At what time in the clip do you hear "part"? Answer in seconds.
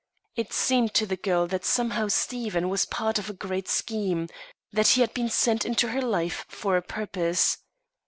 2.85-3.19